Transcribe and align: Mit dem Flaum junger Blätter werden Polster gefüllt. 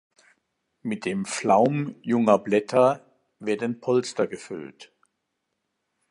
Mit 0.81 1.05
dem 1.05 1.25
Flaum 1.25 1.93
junger 2.01 2.39
Blätter 2.39 3.05
werden 3.37 3.81
Polster 3.81 4.25
gefüllt. 4.25 4.91